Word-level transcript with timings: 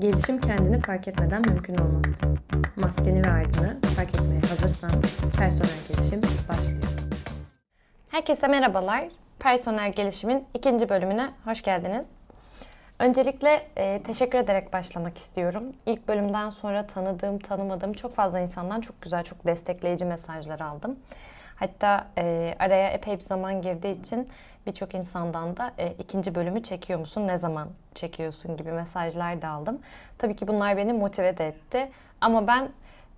Gelişim 0.00 0.40
kendini 0.40 0.80
fark 0.80 1.08
etmeden 1.08 1.42
mümkün 1.48 1.78
olmaz. 1.78 2.20
Maskeni 2.76 3.24
ve 3.24 3.30
ardını 3.30 3.80
fark 3.80 4.08
etmeye 4.08 4.40
hazırsan 4.40 4.90
personel 5.38 5.70
gelişim 5.88 6.22
başlıyor. 6.48 6.82
Herkese 8.08 8.46
merhabalar. 8.48 9.04
Personel 9.38 9.92
gelişimin 9.92 10.44
ikinci 10.54 10.88
bölümüne 10.88 11.30
hoş 11.44 11.62
geldiniz. 11.62 12.06
Öncelikle 12.98 13.66
e, 13.76 14.02
teşekkür 14.02 14.38
ederek 14.38 14.72
başlamak 14.72 15.18
istiyorum. 15.18 15.64
İlk 15.86 16.08
bölümden 16.08 16.50
sonra 16.50 16.86
tanıdığım, 16.86 17.38
tanımadığım 17.38 17.92
çok 17.92 18.14
fazla 18.14 18.40
insandan 18.40 18.80
çok 18.80 19.02
güzel, 19.02 19.24
çok 19.24 19.46
destekleyici 19.46 20.04
mesajlar 20.04 20.60
aldım. 20.60 20.98
Hatta 21.60 22.06
e, 22.18 22.54
araya 22.58 22.90
epey 22.90 23.18
bir 23.18 23.24
zaman 23.24 23.62
girdiği 23.62 24.00
için 24.00 24.28
birçok 24.66 24.94
insandan 24.94 25.56
da 25.56 25.72
e, 25.78 25.92
ikinci 25.98 26.34
bölümü 26.34 26.62
çekiyor 26.62 27.00
musun, 27.00 27.28
ne 27.28 27.38
zaman 27.38 27.68
çekiyorsun 27.94 28.56
gibi 28.56 28.72
mesajlar 28.72 29.42
da 29.42 29.48
aldım. 29.48 29.78
Tabii 30.18 30.36
ki 30.36 30.48
bunlar 30.48 30.76
beni 30.76 30.92
motive 30.92 31.38
de 31.38 31.48
etti. 31.48 31.90
Ama 32.20 32.46
ben 32.46 32.68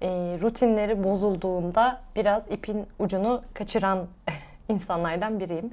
e, 0.02 0.08
rutinleri 0.40 1.04
bozulduğunda 1.04 2.00
biraz 2.16 2.42
ipin 2.50 2.86
ucunu 2.98 3.42
kaçıran 3.54 4.06
insanlardan 4.68 5.40
biriyim. 5.40 5.70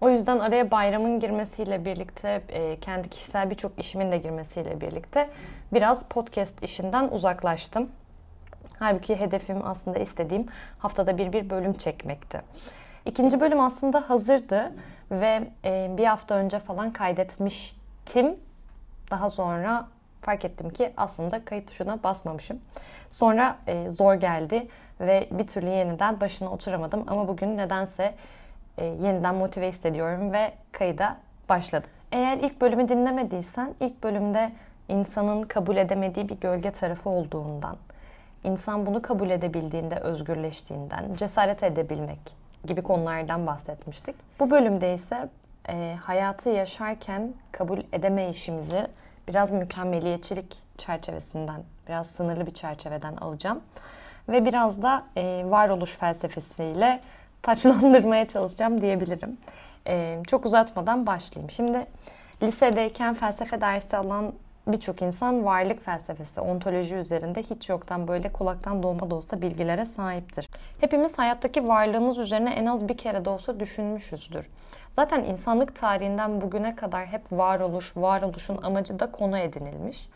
O 0.00 0.10
yüzden 0.10 0.38
araya 0.38 0.70
bayramın 0.70 1.20
girmesiyle 1.20 1.84
birlikte, 1.84 2.42
e, 2.48 2.80
kendi 2.80 3.08
kişisel 3.08 3.50
birçok 3.50 3.78
işimin 3.78 4.12
de 4.12 4.18
girmesiyle 4.18 4.80
birlikte 4.80 5.28
biraz 5.72 6.04
podcast 6.04 6.62
işinden 6.62 7.08
uzaklaştım. 7.08 7.90
Halbuki 8.78 9.20
hedefim 9.20 9.60
aslında 9.64 9.98
istediğim 9.98 10.46
haftada 10.78 11.18
bir 11.18 11.32
bir 11.32 11.50
bölüm 11.50 11.72
çekmekti. 11.72 12.40
İkinci 13.06 13.40
bölüm 13.40 13.60
aslında 13.60 14.10
hazırdı 14.10 14.72
ve 15.10 15.48
e, 15.64 15.90
bir 15.96 16.04
hafta 16.04 16.34
önce 16.34 16.58
falan 16.58 16.90
kaydetmiştim. 16.90 18.36
Daha 19.10 19.30
sonra 19.30 19.88
fark 20.22 20.44
ettim 20.44 20.70
ki 20.70 20.92
aslında 20.96 21.44
kayıt 21.44 21.68
tuşuna 21.68 22.02
basmamışım. 22.02 22.60
Sonra 23.10 23.56
e, 23.66 23.90
zor 23.90 24.14
geldi 24.14 24.68
ve 25.00 25.28
bir 25.30 25.46
türlü 25.46 25.68
yeniden 25.68 26.20
başına 26.20 26.50
oturamadım. 26.50 27.04
Ama 27.06 27.28
bugün 27.28 27.56
nedense 27.56 28.14
e, 28.78 28.84
yeniden 28.84 29.34
motive 29.34 29.68
hissediyorum 29.68 30.32
ve 30.32 30.52
kayıda 30.72 31.16
başladım. 31.48 31.90
Eğer 32.12 32.36
ilk 32.36 32.60
bölümü 32.60 32.88
dinlemediysen 32.88 33.74
ilk 33.80 34.02
bölümde 34.02 34.52
insanın 34.88 35.42
kabul 35.42 35.76
edemediği 35.76 36.28
bir 36.28 36.40
gölge 36.40 36.70
tarafı 36.70 37.10
olduğundan, 37.10 37.76
insan 38.44 38.86
bunu 38.86 39.02
kabul 39.02 39.30
edebildiğinde 39.30 39.96
özgürleştiğinden, 39.96 41.14
cesaret 41.14 41.62
edebilmek 41.62 42.18
gibi 42.66 42.82
konulardan 42.82 43.46
bahsetmiştik. 43.46 44.14
Bu 44.40 44.50
bölümde 44.50 44.94
ise 44.94 45.28
e, 45.68 45.96
hayatı 46.02 46.50
yaşarken 46.50 47.32
kabul 47.52 47.78
edemeyişimizi 47.92 48.86
biraz 49.28 49.50
mükemmeliyetçilik 49.50 50.58
çerçevesinden, 50.78 51.62
biraz 51.88 52.06
sınırlı 52.06 52.46
bir 52.46 52.54
çerçeveden 52.54 53.16
alacağım. 53.16 53.60
Ve 54.28 54.44
biraz 54.44 54.82
da 54.82 55.04
e, 55.16 55.44
varoluş 55.46 55.96
felsefesiyle 55.96 57.00
taçlandırmaya 57.42 58.28
çalışacağım 58.28 58.80
diyebilirim. 58.80 59.38
E, 59.86 60.22
çok 60.26 60.46
uzatmadan 60.46 61.06
başlayayım. 61.06 61.50
Şimdi 61.50 61.86
lisedeyken 62.42 63.14
felsefe 63.14 63.60
dersi 63.60 63.96
alan 63.96 64.32
birçok 64.66 65.02
insan 65.02 65.44
varlık 65.44 65.84
felsefesi, 65.84 66.40
ontoloji 66.40 66.94
üzerinde 66.94 67.42
hiç 67.42 67.68
yoktan 67.68 68.08
böyle 68.08 68.32
kulaktan 68.32 68.82
dolma 68.82 69.10
da 69.10 69.14
olsa 69.14 69.42
bilgilere 69.42 69.86
sahiptir. 69.86 70.48
Hepimiz 70.80 71.18
hayattaki 71.18 71.68
varlığımız 71.68 72.18
üzerine 72.18 72.50
en 72.50 72.66
az 72.66 72.88
bir 72.88 72.96
kere 72.96 73.24
de 73.24 73.30
olsa 73.30 73.60
düşünmüşüzdür. 73.60 74.46
Zaten 74.92 75.24
insanlık 75.24 75.76
tarihinden 75.76 76.40
bugüne 76.40 76.76
kadar 76.76 77.06
hep 77.06 77.22
varoluş, 77.32 77.96
varoluşun 77.96 78.62
amacı 78.62 78.98
da 78.98 79.10
konu 79.10 79.38
edinilmiş. 79.38 80.08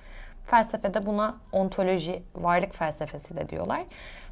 Felsefede 0.46 1.06
buna 1.06 1.34
ontoloji, 1.52 2.22
varlık 2.34 2.74
felsefesi 2.74 3.36
de 3.36 3.48
diyorlar. 3.48 3.80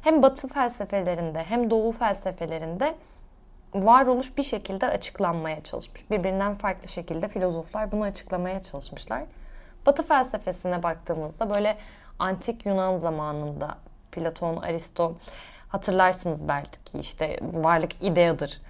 Hem 0.01 0.21
batı 0.21 0.47
felsefelerinde 0.47 1.43
hem 1.43 1.69
doğu 1.69 1.91
felsefelerinde 1.91 2.95
varoluş 3.73 4.37
bir 4.37 4.43
şekilde 4.43 4.87
açıklanmaya 4.87 5.63
çalışmış. 5.63 6.11
Birbirinden 6.11 6.53
farklı 6.55 6.87
şekilde 6.87 7.27
filozoflar 7.27 7.91
bunu 7.91 8.03
açıklamaya 8.03 8.61
çalışmışlar. 8.61 9.23
Batı 9.89 10.03
felsefesine 10.03 10.83
baktığımızda 10.83 11.49
böyle 11.55 11.77
antik 12.19 12.65
Yunan 12.65 12.97
zamanında 12.97 13.77
Platon, 14.11 14.57
Aristo 14.57 15.15
hatırlarsınız 15.69 16.47
belki 16.47 16.99
işte 16.99 17.39
varlık 17.41 18.03
ideadır 18.03 18.61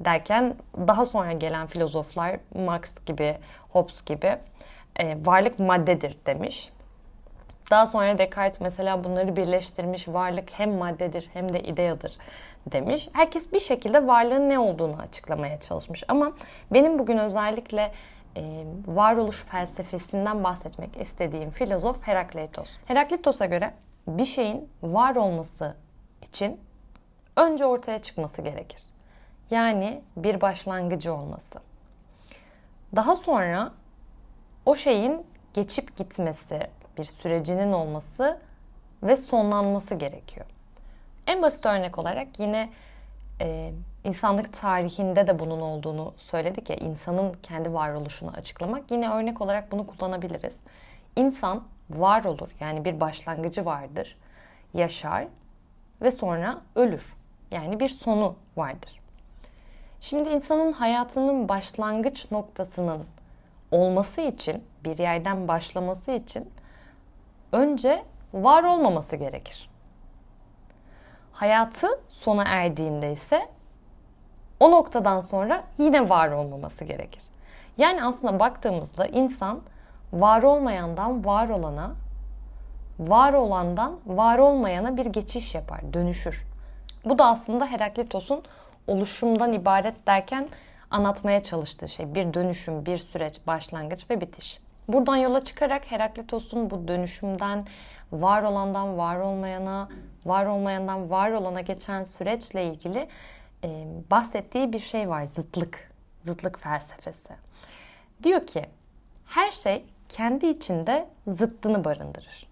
derken 0.00 0.54
daha 0.76 1.06
sonra 1.06 1.32
gelen 1.32 1.66
filozoflar 1.66 2.40
Marx 2.54 2.94
gibi, 3.06 3.36
Hobbes 3.72 4.04
gibi 4.04 4.36
e, 4.96 5.16
varlık 5.24 5.58
maddedir 5.58 6.18
demiş. 6.26 6.72
Daha 7.70 7.86
sonra 7.86 8.18
Descartes 8.18 8.60
mesela 8.60 9.04
bunları 9.04 9.36
birleştirmiş 9.36 10.08
varlık 10.08 10.50
hem 10.52 10.74
maddedir 10.74 11.30
hem 11.32 11.52
de 11.52 11.62
ideadır 11.62 12.18
demiş. 12.66 13.08
Herkes 13.12 13.52
bir 13.52 13.60
şekilde 13.60 14.06
varlığın 14.06 14.48
ne 14.48 14.58
olduğunu 14.58 14.96
açıklamaya 14.96 15.60
çalışmış. 15.60 16.04
Ama 16.08 16.32
benim 16.70 16.98
bugün 16.98 17.18
özellikle 17.18 17.92
e, 18.36 18.64
varoluş 18.86 19.44
felsefesinden 19.44 20.44
bahsetmek 20.44 21.00
istediğim 21.00 21.50
filozof 21.50 22.06
Herakleitos. 22.06 22.76
Heraklitos'a 22.84 23.46
göre 23.46 23.74
bir 24.08 24.24
şeyin 24.24 24.68
var 24.82 25.16
olması 25.16 25.76
için 26.22 26.60
önce 27.36 27.66
ortaya 27.66 27.98
çıkması 27.98 28.42
gerekir. 28.42 28.82
Yani 29.50 30.02
bir 30.16 30.40
başlangıcı 30.40 31.14
olması. 31.14 31.58
Daha 32.96 33.16
sonra 33.16 33.72
o 34.66 34.74
şeyin 34.74 35.26
geçip 35.54 35.96
gitmesi, 35.96 36.60
bir 36.98 37.04
sürecinin 37.04 37.72
olması 37.72 38.40
ve 39.02 39.16
sonlanması 39.16 39.94
gerekiyor. 39.94 40.46
En 41.26 41.42
basit 41.42 41.66
örnek 41.66 41.98
olarak 41.98 42.40
yine 42.40 42.70
e, 43.40 43.72
insanlık 44.04 44.52
tarihinde 44.52 45.26
de 45.26 45.38
bunun 45.38 45.60
olduğunu 45.60 46.14
söyledik 46.16 46.70
ya 46.70 46.76
insanın 46.76 47.32
kendi 47.42 47.74
varoluşunu 47.74 48.30
açıklamak. 48.30 48.90
Yine 48.90 49.10
örnek 49.10 49.40
olarak 49.40 49.72
bunu 49.72 49.86
kullanabiliriz. 49.86 50.60
İnsan 51.16 51.64
var 51.90 52.24
olur 52.24 52.50
yani 52.60 52.84
bir 52.84 53.00
başlangıcı 53.00 53.64
vardır, 53.64 54.16
yaşar 54.74 55.26
ve 56.02 56.10
sonra 56.12 56.60
ölür. 56.74 57.14
Yani 57.50 57.80
bir 57.80 57.88
sonu 57.88 58.36
vardır. 58.56 59.00
Şimdi 60.00 60.28
insanın 60.28 60.72
hayatının 60.72 61.48
başlangıç 61.48 62.30
noktasının 62.30 63.04
olması 63.70 64.20
için, 64.20 64.64
bir 64.84 64.98
yerden 64.98 65.48
başlaması 65.48 66.12
için 66.12 66.52
önce 67.52 68.04
var 68.34 68.64
olmaması 68.64 69.16
gerekir. 69.16 69.70
Hayatı 71.32 71.88
sona 72.08 72.44
erdiğinde 72.44 73.12
ise 73.12 73.48
o 74.64 74.70
noktadan 74.70 75.20
sonra 75.20 75.64
yine 75.78 76.08
var 76.08 76.28
olmaması 76.28 76.84
gerekir. 76.84 77.22
Yani 77.78 78.04
aslında 78.04 78.40
baktığımızda 78.40 79.06
insan 79.06 79.60
var 80.12 80.42
olmayandan 80.42 81.24
var 81.24 81.48
olana, 81.48 81.90
var 82.98 83.32
olandan 83.32 83.98
var 84.06 84.38
olmayana 84.38 84.96
bir 84.96 85.06
geçiş 85.06 85.54
yapar, 85.54 85.92
dönüşür. 85.92 86.46
Bu 87.04 87.18
da 87.18 87.26
aslında 87.26 87.66
Heraklitos'un 87.66 88.42
oluşumdan 88.86 89.52
ibaret 89.52 90.06
derken 90.06 90.48
anlatmaya 90.90 91.42
çalıştığı 91.42 91.88
şey. 91.88 92.14
Bir 92.14 92.34
dönüşüm, 92.34 92.86
bir 92.86 92.96
süreç, 92.96 93.40
başlangıç 93.46 94.10
ve 94.10 94.20
bitiş. 94.20 94.60
Buradan 94.88 95.16
yola 95.16 95.44
çıkarak 95.44 95.90
Heraklitos'un 95.90 96.70
bu 96.70 96.88
dönüşümden, 96.88 97.64
var 98.12 98.42
olandan 98.42 98.98
var 98.98 99.16
olmayana, 99.16 99.88
var 100.26 100.46
olmayandan 100.46 101.10
var 101.10 101.30
olana 101.30 101.60
geçen 101.60 102.04
süreçle 102.04 102.64
ilgili 102.64 103.08
e, 103.64 103.86
bahsettiği 104.10 104.72
bir 104.72 104.78
şey 104.78 105.08
var. 105.08 105.24
Zıtlık. 105.24 105.90
Zıtlık 106.22 106.60
felsefesi. 106.60 107.30
Diyor 108.22 108.46
ki 108.46 108.66
her 109.26 109.50
şey 109.50 109.84
kendi 110.08 110.46
içinde 110.46 111.08
zıttını 111.26 111.84
barındırır. 111.84 112.46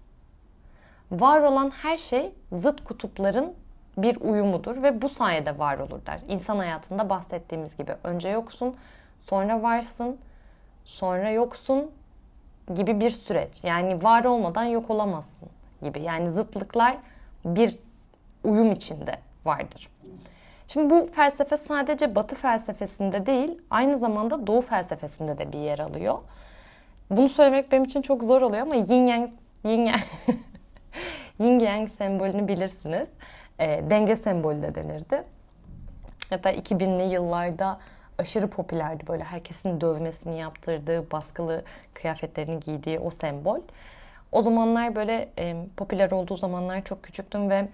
Var 1.11 1.41
olan 1.41 1.71
her 1.71 1.97
şey 1.97 2.33
zıt 2.53 2.85
kutupların 2.85 3.55
bir 3.97 4.21
uyumudur 4.21 4.83
ve 4.83 5.03
bu 5.03 5.09
sayede 5.09 5.59
var 5.59 5.79
olur 5.79 6.07
der. 6.07 6.21
İnsan 6.29 6.57
hayatında 6.57 7.11
bahsettiğimiz 7.11 7.77
gibi 7.77 7.95
önce 8.05 8.29
yoksun, 8.29 8.77
sonra 9.21 9.63
varsın, 9.63 10.19
sonra 10.85 11.31
yoksun 11.31 11.91
gibi 12.75 13.01
bir 13.01 13.11
süreç. 13.11 13.65
Yani 13.65 14.03
var 14.03 14.25
olmadan 14.25 14.65
yok 14.65 14.91
olamazsın 14.91 15.49
gibi. 15.83 16.03
Yani 16.03 16.31
zıtlıklar 16.31 16.97
bir 17.45 17.79
uyum 18.45 18.73
içinde 18.73 19.19
vardır. 19.45 19.89
Şimdi 20.73 20.91
bu 20.91 21.07
felsefe 21.07 21.57
sadece 21.57 22.15
Batı 22.15 22.37
felsefesinde 22.37 23.27
değil, 23.27 23.59
aynı 23.71 23.99
zamanda 23.99 24.47
Doğu 24.47 24.61
felsefesinde 24.61 25.39
de 25.39 25.53
bir 25.53 25.59
yer 25.59 25.79
alıyor. 25.79 26.19
Bunu 27.11 27.29
söylemek 27.29 27.73
benim 27.73 27.85
için 27.85 28.03
çok 28.03 28.25
zor 28.25 28.43
oluyor 28.43 28.63
ama 28.63 28.75
yin 28.75 29.07
yang 29.07 29.31
yin 29.65 29.85
yang 29.85 30.01
yin 31.39 31.59
yang 31.59 31.91
sembolünü 31.91 32.49
bilirsiniz. 32.49 33.09
E, 33.59 33.91
denge 33.91 34.17
sembolü 34.17 34.63
de 34.63 34.75
denirdi. 34.75 35.23
Hatta 36.31 36.53
2000'li 36.53 37.15
yıllarda 37.15 37.79
aşırı 38.19 38.51
popülerdi 38.51 39.07
böyle 39.07 39.25
herkesin 39.25 39.81
dövmesini 39.81 40.39
yaptırdığı, 40.39 41.11
baskılı 41.11 41.65
kıyafetlerini 41.95 42.61
giydiği 42.61 42.99
o 42.99 43.11
sembol. 43.11 43.61
O 44.33 44.43
zamanlar 44.43 44.97
böyle 44.97 45.29
e, 45.39 45.57
popüler 45.77 46.11
olduğu 46.11 46.37
zamanlar 46.37 46.85
çok 46.85 47.03
küçüktüm 47.03 47.51
ve 47.51 47.69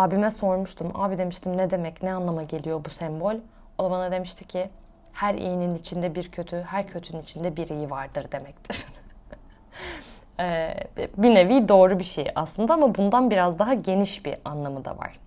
abime 0.00 0.30
sormuştum. 0.30 0.92
Abi 0.94 1.18
demiştim 1.18 1.56
ne 1.56 1.70
demek, 1.70 2.02
ne 2.02 2.12
anlama 2.12 2.42
geliyor 2.42 2.84
bu 2.84 2.90
sembol? 2.90 3.34
O 3.78 3.84
da 3.84 3.90
bana 3.90 4.12
demişti 4.12 4.44
ki 4.44 4.70
her 5.12 5.34
iyinin 5.34 5.74
içinde 5.74 6.14
bir 6.14 6.30
kötü, 6.30 6.62
her 6.62 6.88
kötünün 6.88 7.22
içinde 7.22 7.56
bir 7.56 7.68
iyi 7.68 7.90
vardır 7.90 8.32
demektir. 8.32 8.86
Ee, 10.40 10.74
bir 11.16 11.34
nevi 11.34 11.68
doğru 11.68 11.98
bir 11.98 12.04
şey 12.04 12.26
aslında 12.34 12.74
ama 12.74 12.94
bundan 12.94 13.30
biraz 13.30 13.58
daha 13.58 13.74
geniş 13.74 14.24
bir 14.24 14.36
anlamı 14.44 14.84
da 14.84 14.98
var. 14.98 15.18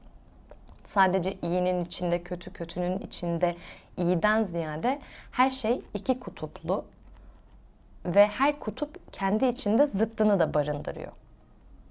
Sadece 0.85 1.33
iyinin 1.41 1.85
içinde, 1.85 2.23
kötü 2.23 2.53
kötünün 2.53 2.99
içinde 2.99 3.55
iyiden 3.97 4.43
ziyade 4.43 4.99
her 5.31 5.49
şey 5.49 5.81
iki 5.93 6.19
kutuplu 6.19 6.85
ve 8.05 8.27
her 8.27 8.59
kutup 8.59 9.13
kendi 9.13 9.45
içinde 9.45 9.87
zıttını 9.87 10.39
da 10.39 10.53
barındırıyor. 10.53 11.11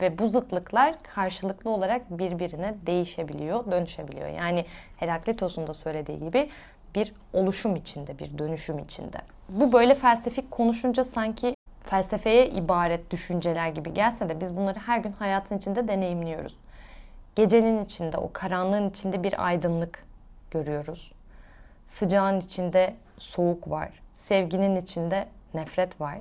Ve 0.00 0.18
bu 0.18 0.28
zıtlıklar 0.28 0.94
karşılıklı 1.02 1.70
olarak 1.70 2.18
birbirine 2.18 2.74
değişebiliyor, 2.86 3.70
dönüşebiliyor. 3.70 4.28
Yani 4.28 4.66
Heraklitos'un 4.96 5.66
da 5.66 5.74
söylediği 5.74 6.18
gibi 6.18 6.50
bir 6.94 7.12
oluşum 7.32 7.76
içinde, 7.76 8.18
bir 8.18 8.38
dönüşüm 8.38 8.78
içinde. 8.78 9.18
Bu 9.48 9.72
böyle 9.72 9.94
felsefik 9.94 10.50
konuşunca 10.50 11.04
sanki 11.04 11.54
felsefeye 11.84 12.48
ibaret 12.48 13.10
düşünceler 13.10 13.68
gibi 13.68 13.94
gelse 13.94 14.28
de 14.28 14.40
biz 14.40 14.56
bunları 14.56 14.78
her 14.78 14.98
gün 14.98 15.12
hayatın 15.12 15.58
içinde 15.58 15.88
deneyimliyoruz. 15.88 16.56
Gecenin 17.34 17.84
içinde, 17.84 18.16
o 18.16 18.30
karanlığın 18.32 18.90
içinde 18.90 19.22
bir 19.22 19.46
aydınlık 19.46 20.04
görüyoruz. 20.50 21.12
Sıcağın 21.88 22.40
içinde 22.40 22.94
soğuk 23.18 23.70
var. 23.70 24.02
Sevginin 24.16 24.76
içinde 24.76 25.28
nefret 25.54 26.00
var. 26.00 26.18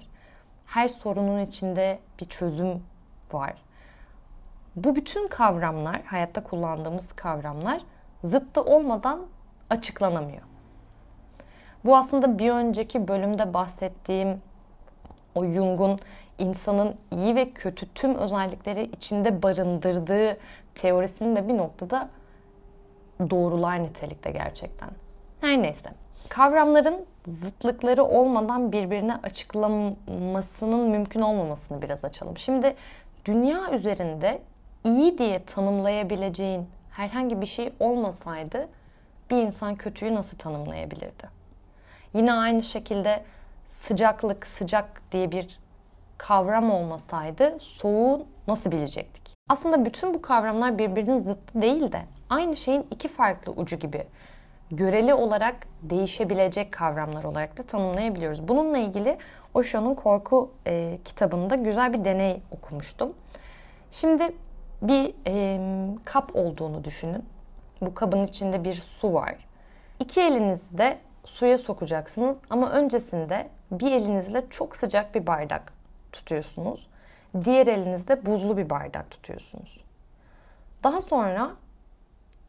Her 0.66 0.88
sorunun 0.88 1.40
içinde 1.40 2.00
bir 2.20 2.26
çözüm 2.26 2.84
var. 3.34 3.54
Bu 4.76 4.96
bütün 4.96 5.28
kavramlar, 5.28 6.02
hayatta 6.02 6.44
kullandığımız 6.44 7.14
kavramlar 7.14 7.82
zıttı 8.24 8.62
olmadan 8.62 9.20
açıklanamıyor. 9.70 10.42
Bu 11.86 11.98
aslında 11.98 12.40
bir 12.40 12.52
önceki 12.52 13.08
bölümde 13.08 13.54
bahsettiğim 13.54 14.42
o 15.36 15.46
Jung'un 15.46 16.00
insanın 16.40 16.96
iyi 17.12 17.36
ve 17.36 17.52
kötü 17.52 17.94
tüm 17.94 18.16
özellikleri 18.16 18.84
içinde 18.84 19.44
barındırdığı 19.44 20.38
teorisini 20.76 21.36
de 21.36 21.48
bir 21.48 21.58
noktada 21.58 22.10
doğrular 23.30 23.84
nitelikte 23.84 24.32
gerçekten. 24.32 24.90
Her 25.42 25.62
neyse. 25.64 25.90
Kavramların 26.30 27.06
zıtlıkları 27.28 28.04
olmadan 28.04 28.72
birbirine 28.72 29.16
açıklamasının 29.24 30.90
mümkün 30.90 31.22
olmamasını 31.22 31.82
biraz 31.82 32.06
açalım. 32.06 32.38
Şimdi 32.38 32.76
dünya 33.26 33.72
üzerinde 33.72 34.42
iyi 34.84 35.18
diye 35.18 35.46
tanımlayabileceğin 35.46 36.68
herhangi 36.92 37.42
bir 37.42 37.46
şey 37.46 37.70
olmasaydı 37.80 38.70
bir 39.32 39.38
insan 39.38 39.76
kötüyü 39.76 40.16
nasıl 40.16 40.38
tanımlayabilirdi? 40.38 41.30
Yine 42.14 42.34
aynı 42.34 42.64
şekilde 42.64 43.24
sıcaklık, 43.68 44.48
sıcak 44.48 45.02
diye 45.12 45.32
bir 45.32 45.60
kavram 46.18 46.72
olmasaydı 46.72 47.58
soğuğu 47.60 48.26
nasıl 48.48 48.72
bilecektik? 48.72 49.36
Aslında 49.50 49.86
bütün 49.86 50.14
bu 50.14 50.22
kavramlar 50.22 50.78
birbirinin 50.78 51.20
zıttı 51.20 51.62
değil 51.62 51.92
de 51.92 52.02
aynı 52.30 52.56
şeyin 52.56 52.88
iki 52.92 53.08
farklı 53.08 53.52
ucu 53.52 53.76
gibi 53.76 54.08
göreli 54.72 55.14
olarak 55.14 55.56
değişebilecek 55.82 56.72
kavramlar 56.72 57.24
olarak 57.24 57.58
da 57.58 57.64
tanımlayabiliyoruz. 57.64 58.48
Bununla 58.48 58.78
ilgili 58.78 59.18
Osho'nun 59.54 59.96
Korku 59.96 60.52
e, 60.68 61.00
kitabında 61.06 61.56
güzel 61.56 61.94
bir 61.94 62.06
deney 62.06 62.42
okumuştum. 62.52 63.14
Şimdi 63.92 64.36
bir 64.82 65.14
e, 65.28 65.60
kap 66.06 66.36
olduğunu 66.36 66.84
düşünün. 66.84 67.26
Bu 67.82 67.94
kabın 67.94 68.24
içinde 68.24 68.64
bir 68.64 68.74
su 68.74 69.14
var. 69.14 69.36
İki 70.00 70.22
elinizde 70.22 70.98
suya 71.26 71.58
sokacaksınız 71.58 72.38
ama 72.50 72.72
öncesinde 72.72 73.50
bir 73.72 73.92
elinizle 73.92 74.44
çok 74.50 74.76
sıcak 74.76 75.16
bir 75.16 75.28
bardak 75.28 75.74
tutuyorsunuz. 76.12 76.88
Diğer 77.44 77.68
elinizde 77.68 78.26
buzlu 78.26 78.58
bir 78.58 78.70
bardak 78.70 79.12
tutuyorsunuz. 79.12 79.84
Daha 80.84 81.02
sonra 81.02 81.52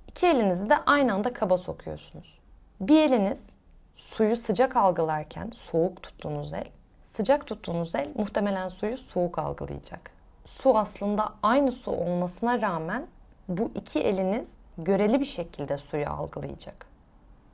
iki 0.08 0.26
elinizi 0.26 0.70
de 0.70 0.76
aynı 0.76 1.12
anda 1.12 1.32
kaba 1.32 1.58
sokuyorsunuz. 1.58 2.38
Bir 2.81 3.02
eliniz 3.02 3.50
suyu 3.94 4.37
sıcak 4.37 4.76
algılarken 4.76 5.50
soğuk 5.54 6.02
tuttuğunuz 6.02 6.54
el, 6.54 6.66
sıcak 7.12 7.47
tuttuğunuz 7.47 7.94
el 7.94 8.09
muhtemelen 8.14 8.69
suyu 8.69 8.97
soğuk 8.97 9.38
algılayacak. 9.38 10.11
Su 10.44 10.79
aslında 10.79 11.32
aynı 11.43 11.73
su 11.73 11.91
olmasına 11.91 12.62
rağmen 12.62 13.06
bu 13.49 13.70
iki 13.75 14.00
eliniz 14.00 14.49
göreli 14.79 15.20
bir 15.20 15.25
şekilde 15.25 15.79
suyu 15.79 16.11
algılayacak. 16.11 16.87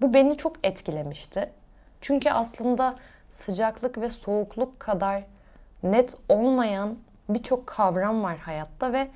Bu 0.01 0.15
beni 0.15 0.37
çok 0.37 0.57
etkilemişti. 0.63 1.51
Çünkü 2.01 2.31
aslında 2.31 2.97
sıcaklık 3.31 3.99
ve 3.99 4.11
soğukluk 4.11 4.81
kadar 4.81 5.23
net 5.83 6.15
olmayan 6.29 6.99
birçok 7.29 7.67
kavram 7.67 8.23
var 8.23 8.39
hayatta 8.39 8.93
ve 8.93 9.09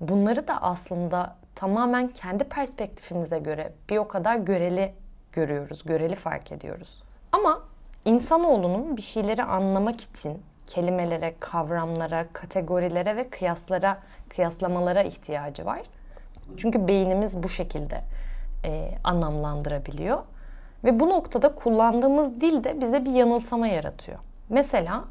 bunları 0.00 0.48
da 0.48 0.62
aslında 0.62 1.36
tamamen 1.54 2.08
kendi 2.08 2.44
perspektifimize 2.44 3.38
göre 3.38 3.72
bir 3.90 3.96
o 3.96 4.08
kadar 4.08 4.36
göreli 4.36 4.94
görüyoruz, 5.32 5.84
göreli 5.84 6.14
fark 6.14 6.52
ediyoruz. 6.52 7.02
Ama 7.32 7.73
insanoğlunun 8.04 8.96
bir 8.96 9.02
şeyleri 9.02 9.42
anlamak 9.42 10.00
için 10.00 10.42
kelimelere, 10.66 11.34
kavramlara, 11.40 12.26
kategorilere 12.32 13.16
ve 13.16 13.28
kıyaslara, 13.28 13.98
kıyaslamalara 14.28 15.02
ihtiyacı 15.02 15.66
var. 15.66 15.82
Çünkü 16.56 16.88
beynimiz 16.88 17.42
bu 17.42 17.48
şekilde 17.48 18.00
e, 18.64 18.90
anlamlandırabiliyor. 19.04 20.22
Ve 20.84 21.00
bu 21.00 21.08
noktada 21.08 21.54
kullandığımız 21.54 22.40
dil 22.40 22.64
de 22.64 22.80
bize 22.80 23.04
bir 23.04 23.10
yanılsama 23.10 23.66
yaratıyor. 23.66 24.18
Mesela 24.48 25.04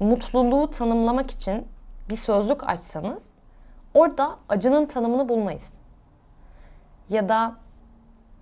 mutluluğu 0.00 0.70
tanımlamak 0.70 1.30
için 1.30 1.66
bir 2.08 2.16
sözlük 2.16 2.68
açsanız 2.68 3.30
orada 3.94 4.36
acının 4.48 4.86
tanımını 4.86 5.28
bulmayız. 5.28 5.68
Ya 7.08 7.28
da 7.28 7.56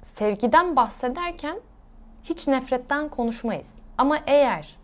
sevgiden 0.02 0.76
bahsederken 0.76 1.60
hiç 2.24 2.48
nefretten 2.48 3.08
konuşmayız. 3.08 3.79
Ama 4.00 4.18
eğer 4.26 4.76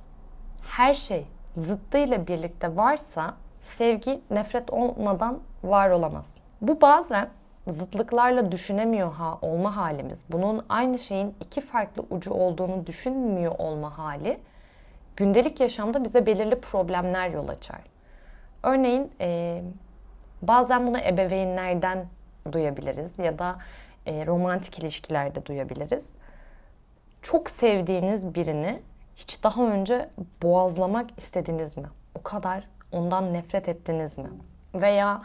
her 0.62 0.94
şey 0.94 1.26
zıttıyla 1.56 2.26
birlikte 2.26 2.76
varsa 2.76 3.34
sevgi 3.78 4.20
nefret 4.30 4.70
olmadan 4.70 5.40
var 5.64 5.90
olamaz. 5.90 6.26
Bu 6.60 6.80
bazen 6.80 7.28
zıtlıklarla 7.68 8.52
düşünemiyor 8.52 9.12
ha, 9.12 9.38
olma 9.42 9.76
halimiz, 9.76 10.24
bunun 10.32 10.66
aynı 10.68 10.98
şeyin 10.98 11.34
iki 11.40 11.60
farklı 11.60 12.04
ucu 12.10 12.30
olduğunu 12.30 12.86
düşünmüyor 12.86 13.54
olma 13.58 13.98
hali 13.98 14.38
gündelik 15.16 15.60
yaşamda 15.60 16.04
bize 16.04 16.26
belirli 16.26 16.60
problemler 16.60 17.30
yol 17.30 17.48
açar. 17.48 17.80
Örneğin 18.62 19.10
e, 19.20 19.62
bazen 20.42 20.86
bunu 20.86 20.98
ebeveynlerden 20.98 22.06
duyabiliriz 22.52 23.18
ya 23.18 23.38
da 23.38 23.56
e, 24.06 24.26
romantik 24.26 24.78
ilişkilerde 24.78 25.46
duyabiliriz. 25.46 26.04
Çok 27.22 27.50
sevdiğiniz 27.50 28.34
birini 28.34 28.80
hiç 29.16 29.44
daha 29.44 29.62
önce 29.62 30.10
boğazlamak 30.42 31.06
istediniz 31.18 31.76
mi? 31.76 31.86
O 32.14 32.22
kadar 32.22 32.64
ondan 32.92 33.32
nefret 33.32 33.68
ettiniz 33.68 34.18
mi? 34.18 34.28
Veya 34.74 35.22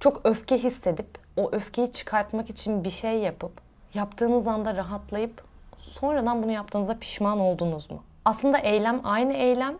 çok 0.00 0.20
öfke 0.26 0.58
hissedip 0.58 1.18
o 1.36 1.48
öfkeyi 1.52 1.92
çıkartmak 1.92 2.50
için 2.50 2.84
bir 2.84 2.90
şey 2.90 3.18
yapıp 3.18 3.52
yaptığınız 3.94 4.46
anda 4.46 4.76
rahatlayıp 4.76 5.44
sonradan 5.78 6.42
bunu 6.42 6.50
yaptığınızda 6.50 6.98
pişman 6.98 7.38
oldunuz 7.38 7.90
mu? 7.90 8.02
Aslında 8.24 8.58
eylem 8.58 9.00
aynı 9.04 9.32
eylem 9.32 9.78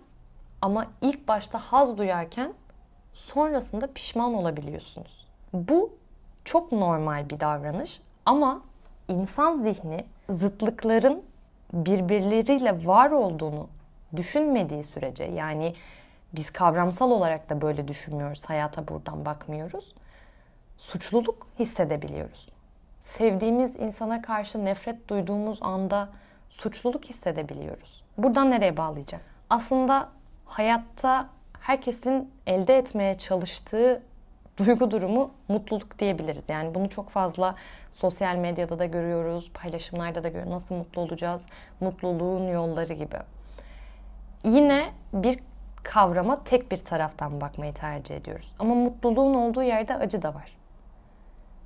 ama 0.62 0.86
ilk 1.02 1.28
başta 1.28 1.58
haz 1.58 1.98
duyarken 1.98 2.54
sonrasında 3.12 3.86
pişman 3.86 4.34
olabiliyorsunuz. 4.34 5.26
Bu 5.52 5.92
çok 6.44 6.72
normal 6.72 7.30
bir 7.30 7.40
davranış 7.40 8.00
ama 8.26 8.60
insan 9.08 9.62
zihni 9.62 10.04
zıtlıkların 10.30 11.22
birbirleriyle 11.72 12.86
var 12.86 13.10
olduğunu 13.10 13.68
düşünmediği 14.16 14.84
sürece 14.84 15.24
yani 15.24 15.74
biz 16.34 16.50
kavramsal 16.50 17.10
olarak 17.10 17.50
da 17.50 17.60
böyle 17.60 17.88
düşünmüyoruz, 17.88 18.44
hayata 18.44 18.88
buradan 18.88 19.24
bakmıyoruz 19.24 19.94
suçluluk 20.80 21.46
hissedebiliyoruz. 21.58 22.48
Sevdiğimiz 23.02 23.76
insana 23.76 24.22
karşı 24.22 24.64
nefret 24.64 25.08
duyduğumuz 25.08 25.62
anda 25.62 26.08
suçluluk 26.48 27.04
hissedebiliyoruz. 27.04 28.04
Buradan 28.18 28.50
nereye 28.50 28.76
bağlayacak? 28.76 29.20
Aslında 29.50 30.08
hayatta 30.46 31.28
herkesin 31.60 32.30
elde 32.46 32.78
etmeye 32.78 33.18
çalıştığı 33.18 34.02
duygu 34.56 34.90
durumu 34.90 35.30
mutluluk 35.48 35.98
diyebiliriz. 35.98 36.44
Yani 36.48 36.74
bunu 36.74 36.88
çok 36.88 37.08
fazla 37.10 37.54
sosyal 37.92 38.36
medyada 38.36 38.78
da 38.78 38.84
görüyoruz, 38.84 39.50
paylaşımlarda 39.54 40.22
da 40.22 40.28
görüyoruz. 40.28 40.52
Nasıl 40.52 40.74
mutlu 40.74 41.02
olacağız? 41.02 41.46
Mutluluğun 41.80 42.48
yolları 42.48 42.92
gibi. 42.92 43.16
Yine 44.44 44.84
bir 45.12 45.38
kavrama 45.82 46.44
tek 46.44 46.72
bir 46.72 46.78
taraftan 46.78 47.40
bakmayı 47.40 47.74
tercih 47.74 48.16
ediyoruz. 48.16 48.52
Ama 48.58 48.74
mutluluğun 48.74 49.34
olduğu 49.34 49.62
yerde 49.62 49.94
acı 49.94 50.22
da 50.22 50.34
var. 50.34 50.56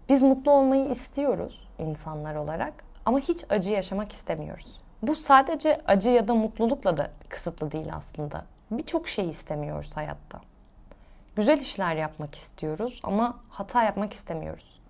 Biz 0.08 0.22
mutlu 0.22 0.50
olmayı 0.50 0.90
istiyoruz 0.90 1.68
insanlar 1.78 2.34
olarak 2.34 2.74
ama 3.06 3.18
hiç 3.18 3.44
acı 3.48 3.70
yaşamak 3.70 4.12
istemiyoruz. 4.12 4.80
Bu 5.02 5.14
sadece 5.14 5.80
acı 5.86 6.10
ya 6.10 6.28
da 6.28 6.34
mutlulukla 6.34 6.96
da 6.96 7.10
kısıtlı 7.28 7.72
değil 7.72 7.94
aslında. 7.94 8.44
Birçok 8.70 9.08
şey 9.08 9.28
istemiyoruz 9.28 9.90
hayatta. 9.94 10.40
Güzel 11.36 11.58
işler 11.58 11.96
yapmak 11.96 12.34
istiyoruz 12.34 13.00
ama 13.04 13.38
hata 13.48 13.82
yapmak 13.82 14.12
istemiyoruz. 14.12 14.80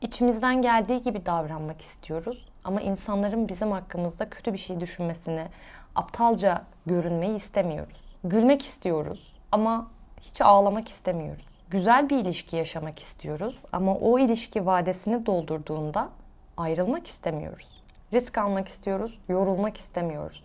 İçimizden 0.00 0.62
geldiği 0.62 1.02
gibi 1.02 1.26
davranmak 1.26 1.80
istiyoruz 1.80 2.48
ama 2.64 2.80
insanların 2.80 3.48
bizim 3.48 3.72
hakkımızda 3.72 4.30
kötü 4.30 4.52
bir 4.52 4.58
şey 4.58 4.80
düşünmesini, 4.80 5.46
aptalca 5.94 6.62
görünmeyi 6.86 7.36
istemiyoruz. 7.36 8.16
Gülmek 8.24 8.62
istiyoruz 8.62 9.36
ama 9.52 9.90
hiç 10.20 10.40
ağlamak 10.40 10.88
istemiyoruz. 10.88 11.46
Güzel 11.70 12.10
bir 12.10 12.16
ilişki 12.16 12.56
yaşamak 12.56 12.98
istiyoruz 12.98 13.58
ama 13.72 13.94
o 13.94 14.18
ilişki 14.18 14.66
vadesini 14.66 15.26
doldurduğunda 15.26 16.08
ayrılmak 16.56 17.06
istemiyoruz. 17.06 17.82
Risk 18.12 18.38
almak 18.38 18.68
istiyoruz, 18.68 19.18
yorulmak 19.28 19.76
istemiyoruz. 19.76 20.44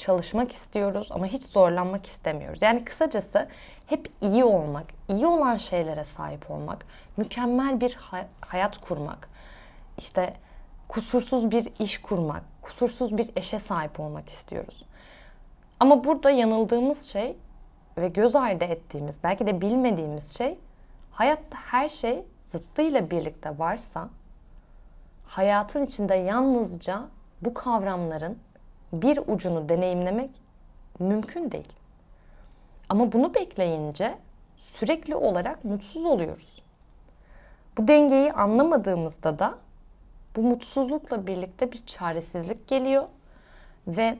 Çalışmak 0.00 0.52
istiyoruz 0.52 1.08
ama 1.12 1.26
hiç 1.26 1.42
zorlanmak 1.42 2.06
istemiyoruz. 2.06 2.62
Yani 2.62 2.84
kısacası 2.84 3.48
hep 3.86 4.12
iyi 4.20 4.44
olmak, 4.44 4.86
iyi 5.08 5.26
olan 5.26 5.56
şeylere 5.56 6.04
sahip 6.04 6.50
olmak, 6.50 6.86
mükemmel 7.16 7.80
bir 7.80 7.98
hayat 8.40 8.78
kurmak, 8.78 9.28
işte 9.98 10.34
kusursuz 10.88 11.50
bir 11.50 11.68
iş 11.78 11.98
kurmak, 12.02 12.42
kusursuz 12.62 13.16
bir 13.18 13.30
eşe 13.36 13.58
sahip 13.58 14.00
olmak 14.00 14.28
istiyoruz. 14.28 14.84
Ama 15.80 16.04
burada 16.04 16.30
yanıldığımız 16.30 17.02
şey 17.02 17.36
ve 17.98 18.08
göz 18.08 18.36
ardı 18.36 18.64
ettiğimiz, 18.64 19.16
belki 19.24 19.46
de 19.46 19.60
bilmediğimiz 19.60 20.38
şey 20.38 20.58
hayatta 21.10 21.58
her 21.58 21.88
şey 21.88 22.24
zıttıyla 22.46 23.10
birlikte 23.10 23.58
varsa 23.58 24.08
hayatın 25.26 25.86
içinde 25.86 26.14
yalnızca 26.14 27.02
bu 27.42 27.54
kavramların 27.54 28.38
bir 28.92 29.18
ucunu 29.26 29.68
deneyimlemek 29.68 30.30
mümkün 30.98 31.50
değil. 31.50 31.72
Ama 32.88 33.12
bunu 33.12 33.34
bekleyince 33.34 34.14
sürekli 34.56 35.16
olarak 35.16 35.64
mutsuz 35.64 36.04
oluyoruz. 36.04 36.62
Bu 37.78 37.88
dengeyi 37.88 38.32
anlamadığımızda 38.32 39.38
da 39.38 39.54
bu 40.36 40.42
mutsuzlukla 40.42 41.26
birlikte 41.26 41.72
bir 41.72 41.86
çaresizlik 41.86 42.68
geliyor 42.68 43.04
ve 43.86 44.18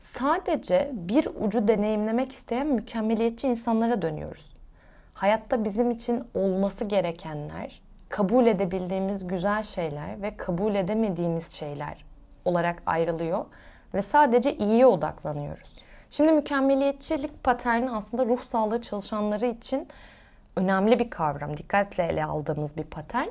sadece 0.00 0.90
bir 0.92 1.28
ucu 1.40 1.68
deneyimlemek 1.68 2.32
isteyen 2.32 2.66
mükemmeliyetçi 2.66 3.48
insanlara 3.48 4.02
dönüyoruz. 4.02 4.56
Hayatta 5.14 5.64
bizim 5.64 5.90
için 5.90 6.24
olması 6.34 6.84
gerekenler, 6.84 7.82
kabul 8.08 8.46
edebildiğimiz 8.46 9.26
güzel 9.26 9.62
şeyler 9.62 10.22
ve 10.22 10.36
kabul 10.36 10.74
edemediğimiz 10.74 11.52
şeyler 11.52 12.04
olarak 12.44 12.82
ayrılıyor 12.86 13.44
ve 13.94 14.02
sadece 14.02 14.56
iyiye 14.56 14.86
odaklanıyoruz. 14.86 15.76
Şimdi 16.10 16.32
mükemmeliyetçilik 16.32 17.44
paterni 17.44 17.90
aslında 17.90 18.24
ruh 18.24 18.42
sağlığı 18.44 18.82
çalışanları 18.82 19.46
için 19.46 19.88
önemli 20.56 20.98
bir 20.98 21.10
kavram. 21.10 21.56
Dikkatle 21.56 22.04
ele 22.04 22.24
aldığımız 22.24 22.76
bir 22.76 22.84
patern. 22.84 23.28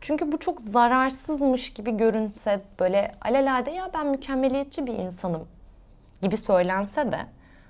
Çünkü 0.00 0.32
bu 0.32 0.38
çok 0.38 0.60
zararsızmış 0.60 1.72
gibi 1.72 1.96
görünse 1.96 2.60
böyle 2.80 3.12
alelade 3.22 3.70
ya 3.70 3.90
ben 3.94 4.06
mükemmeliyetçi 4.06 4.86
bir 4.86 4.92
insanım 4.92 5.48
gibi 6.22 6.36
söylense 6.36 7.12
de 7.12 7.26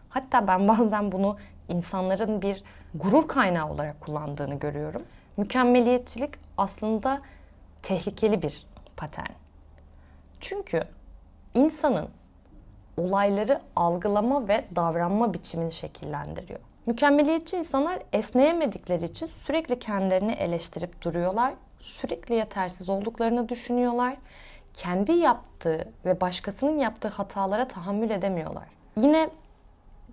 hatta 0.08 0.46
ben 0.46 0.68
bazen 0.68 1.12
bunu 1.12 1.36
insanların 1.68 2.42
bir 2.42 2.62
gurur 2.94 3.28
kaynağı 3.28 3.70
olarak 3.70 4.00
kullandığını 4.00 4.54
görüyorum. 4.54 5.02
Mükemmeliyetçilik 5.36 6.30
aslında 6.58 7.20
tehlikeli 7.82 8.42
bir 8.42 8.66
patern. 8.96 9.32
Çünkü 10.40 10.84
insanın 11.58 12.08
olayları 12.96 13.60
algılama 13.76 14.48
ve 14.48 14.64
davranma 14.76 15.34
biçimini 15.34 15.72
şekillendiriyor. 15.72 16.60
Mükemmeliyetçi 16.86 17.56
insanlar 17.56 17.98
esneyemedikleri 18.12 19.04
için 19.04 19.26
sürekli 19.26 19.78
kendilerini 19.78 20.32
eleştirip 20.32 21.02
duruyorlar. 21.02 21.54
Sürekli 21.80 22.34
yetersiz 22.34 22.88
olduklarını 22.88 23.48
düşünüyorlar 23.48 24.16
kendi 24.74 25.12
yaptığı 25.12 25.88
ve 26.04 26.20
başkasının 26.20 26.78
yaptığı 26.78 27.08
hatalara 27.08 27.68
tahammül 27.68 28.10
edemiyorlar. 28.10 28.68
Yine 28.96 29.30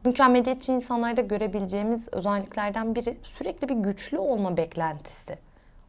mükemmeliyetçi 0.05 0.73
insanlarda 0.73 1.21
görebileceğimiz 1.21 2.07
özelliklerden 2.11 2.95
biri 2.95 3.17
sürekli 3.23 3.69
bir 3.69 3.75
güçlü 3.75 4.17
olma 4.17 4.57
beklentisi 4.57 5.37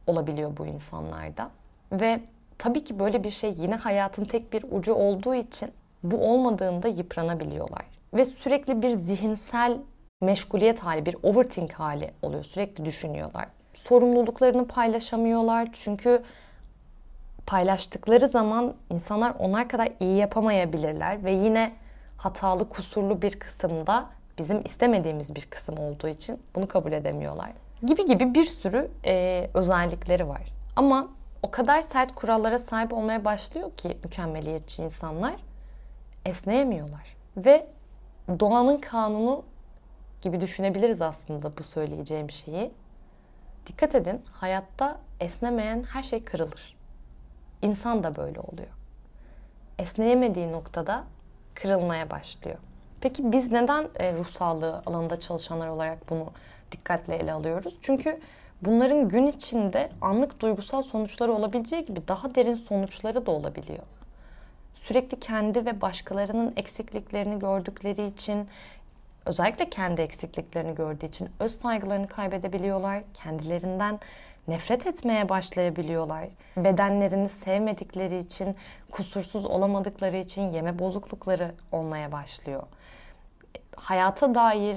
olabiliyor 0.06 0.56
bu 0.56 0.66
insanlarda. 0.66 1.50
Ve 1.92 2.20
tabii 2.58 2.84
ki 2.84 2.98
böyle 2.98 3.24
bir 3.24 3.30
şey 3.30 3.54
yine 3.56 3.74
hayatın 3.74 4.24
tek 4.24 4.52
bir 4.52 4.64
ucu 4.70 4.94
olduğu 4.94 5.34
için 5.34 5.70
bu 6.02 6.16
olmadığında 6.16 6.88
yıpranabiliyorlar. 6.88 7.84
Ve 8.14 8.24
sürekli 8.24 8.82
bir 8.82 8.90
zihinsel 8.90 9.78
meşguliyet 10.20 10.80
hali, 10.80 11.06
bir 11.06 11.16
overthink 11.22 11.72
hali 11.72 12.10
oluyor. 12.22 12.44
Sürekli 12.44 12.84
düşünüyorlar. 12.84 13.46
Sorumluluklarını 13.74 14.66
paylaşamıyorlar 14.66 15.68
çünkü 15.72 16.22
paylaştıkları 17.46 18.28
zaman 18.28 18.74
insanlar 18.90 19.32
onlar 19.38 19.68
kadar 19.68 19.88
iyi 20.00 20.16
yapamayabilirler 20.16 21.24
ve 21.24 21.32
yine 21.32 21.72
hatalı, 22.16 22.68
kusurlu 22.68 23.22
bir 23.22 23.38
kısımda 23.38 24.06
bizim 24.38 24.60
istemediğimiz 24.64 25.34
bir 25.34 25.46
kısım 25.46 25.78
olduğu 25.78 26.08
için 26.08 26.40
bunu 26.54 26.68
kabul 26.68 26.92
edemiyorlar. 26.92 27.50
Gibi 27.82 28.06
gibi 28.06 28.34
bir 28.34 28.44
sürü 28.44 28.88
e, 29.04 29.46
özellikleri 29.54 30.28
var. 30.28 30.42
Ama 30.76 31.08
o 31.46 31.50
kadar 31.50 31.82
sert 31.82 32.14
kurallara 32.14 32.58
sahip 32.58 32.92
olmaya 32.92 33.24
başlıyor 33.24 33.70
ki 33.76 33.98
mükemmeliyetçi 34.04 34.82
insanlar 34.82 35.36
esneyemiyorlar. 36.24 37.16
Ve 37.36 37.66
doğanın 38.40 38.78
kanunu 38.78 39.44
gibi 40.22 40.40
düşünebiliriz 40.40 41.02
aslında 41.02 41.58
bu 41.58 41.62
söyleyeceğim 41.62 42.30
şeyi. 42.30 42.72
Dikkat 43.66 43.94
edin, 43.94 44.22
hayatta 44.32 45.00
esnemeyen 45.20 45.82
her 45.82 46.02
şey 46.02 46.24
kırılır. 46.24 46.76
İnsan 47.62 48.04
da 48.04 48.16
böyle 48.16 48.40
oluyor. 48.40 48.70
Esneyemediği 49.78 50.52
noktada 50.52 51.04
kırılmaya 51.54 52.10
başlıyor. 52.10 52.58
Peki 53.00 53.32
biz 53.32 53.52
neden 53.52 53.88
e, 53.94 54.12
ruh 54.12 54.28
sağlığı 54.28 54.82
alanında 54.86 55.20
çalışanlar 55.20 55.68
olarak 55.68 56.10
bunu 56.10 56.32
dikkatle 56.72 57.16
ele 57.16 57.32
alıyoruz? 57.32 57.76
Çünkü 57.82 58.20
bunların 58.62 59.08
gün 59.08 59.26
içinde 59.26 59.90
anlık 60.00 60.40
duygusal 60.40 60.82
sonuçları 60.82 61.32
olabileceği 61.32 61.84
gibi 61.84 62.08
daha 62.08 62.34
derin 62.34 62.54
sonuçları 62.54 63.26
da 63.26 63.30
olabiliyor. 63.30 63.82
Sürekli 64.74 65.20
kendi 65.20 65.66
ve 65.66 65.80
başkalarının 65.80 66.52
eksikliklerini 66.56 67.38
gördükleri 67.38 68.06
için, 68.06 68.48
özellikle 69.24 69.70
kendi 69.70 70.02
eksikliklerini 70.02 70.74
gördüğü 70.74 71.06
için 71.06 71.28
öz 71.40 71.54
saygılarını 71.54 72.06
kaybedebiliyorlar. 72.06 73.02
Kendilerinden 73.14 74.00
nefret 74.48 74.86
etmeye 74.86 75.28
başlayabiliyorlar. 75.28 76.24
Bedenlerini 76.56 77.28
sevmedikleri 77.28 78.18
için, 78.18 78.56
kusursuz 78.90 79.44
olamadıkları 79.44 80.16
için 80.16 80.42
yeme 80.42 80.78
bozuklukları 80.78 81.54
olmaya 81.72 82.12
başlıyor. 82.12 82.62
Hayata 83.76 84.34
dair, 84.34 84.76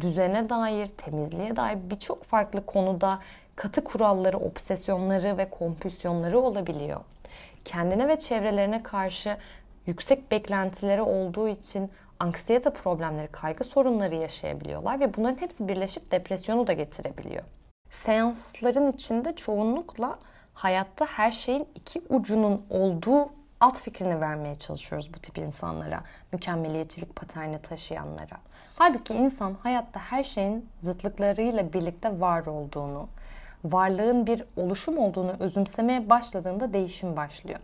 düzene 0.00 0.48
dair, 0.48 0.86
temizliğe 0.86 1.56
dair 1.56 1.78
birçok 1.90 2.24
farklı 2.24 2.66
konuda 2.66 3.18
katı 3.56 3.84
kuralları, 3.84 4.36
obsesyonları 4.36 5.38
ve 5.38 5.50
kompülsiyonları 5.50 6.38
olabiliyor. 6.38 7.00
Kendine 7.64 8.08
ve 8.08 8.18
çevrelerine 8.18 8.82
karşı 8.82 9.36
yüksek 9.86 10.30
beklentileri 10.30 11.02
olduğu 11.02 11.48
için 11.48 11.90
anksiyete 12.20 12.70
problemleri, 12.70 13.28
kaygı 13.28 13.64
sorunları 13.64 14.14
yaşayabiliyorlar 14.14 15.00
ve 15.00 15.16
bunların 15.16 15.40
hepsi 15.40 15.68
birleşip 15.68 16.12
depresyonu 16.12 16.66
da 16.66 16.72
getirebiliyor 16.72 17.42
seansların 17.90 18.92
içinde 18.92 19.36
çoğunlukla 19.36 20.18
hayatta 20.54 21.06
her 21.06 21.32
şeyin 21.32 21.68
iki 21.74 22.02
ucunun 22.08 22.62
olduğu 22.70 23.28
alt 23.60 23.80
fikrini 23.80 24.20
vermeye 24.20 24.54
çalışıyoruz 24.54 25.14
bu 25.14 25.18
tip 25.18 25.38
insanlara. 25.38 26.00
Mükemmeliyetçilik 26.32 27.16
paterni 27.16 27.58
taşıyanlara. 27.58 28.36
Halbuki 28.76 29.14
insan 29.14 29.56
hayatta 29.62 30.00
her 30.00 30.24
şeyin 30.24 30.68
zıtlıklarıyla 30.82 31.72
birlikte 31.72 32.20
var 32.20 32.46
olduğunu, 32.46 33.08
varlığın 33.64 34.26
bir 34.26 34.44
oluşum 34.56 34.98
olduğunu 34.98 35.36
özümsemeye 35.40 36.10
başladığında 36.10 36.72
değişim 36.72 37.16
başlıyor. 37.16 37.60